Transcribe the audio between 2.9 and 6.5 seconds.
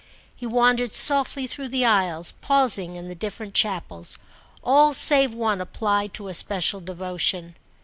in the different chapels, all save one applied to a